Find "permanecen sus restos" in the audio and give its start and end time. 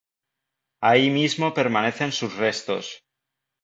1.53-3.03